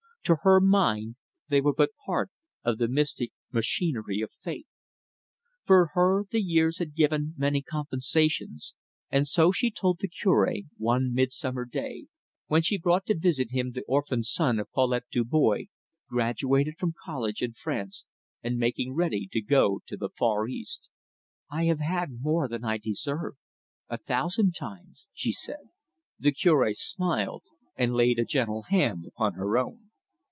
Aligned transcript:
To 0.25 0.35
her 0.43 0.61
mind 0.61 1.15
they 1.49 1.61
were 1.61 1.73
but 1.73 1.89
part 2.05 2.29
of 2.63 2.77
the 2.77 2.87
mystic 2.87 3.31
machinery 3.51 4.21
of 4.21 4.31
fate. 4.31 4.67
For 5.65 5.87
her 5.95 6.25
the 6.29 6.39
years 6.39 6.77
had 6.77 6.95
given 6.95 7.33
many 7.39 7.63
compensations, 7.63 8.75
and 9.09 9.27
so 9.27 9.51
she 9.51 9.71
told 9.71 9.97
the 9.99 10.07
Cure, 10.07 10.53
one 10.77 11.11
midsummer 11.11 11.65
day, 11.65 12.05
when 12.45 12.61
she 12.61 12.77
brought 12.77 13.07
to 13.07 13.17
visit 13.17 13.49
him 13.49 13.71
the 13.71 13.81
orphaned 13.87 14.27
son 14.27 14.59
of 14.59 14.71
Paulette 14.71 15.07
Dubois, 15.11 15.65
graduated 16.07 16.77
from 16.77 16.89
his 16.91 16.95
college 17.03 17.41
in 17.41 17.53
France 17.53 18.05
and 18.43 18.57
making 18.59 18.93
ready 18.93 19.27
to 19.33 19.41
go 19.41 19.81
to 19.87 19.97
the 19.97 20.09
far 20.09 20.47
East. 20.47 20.87
"I 21.49 21.65
have 21.65 21.79
had 21.79 22.21
more 22.21 22.47
than 22.47 22.63
I 22.63 22.77
deserve 22.77 23.37
a 23.89 23.97
thousand 23.97 24.51
times," 24.51 25.07
she 25.13 25.31
said. 25.31 25.71
The 26.19 26.31
Cure 26.31 26.71
smiled, 26.75 27.43
and 27.75 27.95
laid 27.95 28.19
a 28.19 28.23
gentle 28.23 28.61
hand 28.69 29.07
upon 29.07 29.33
her 29.33 29.57
own. 29.57 29.87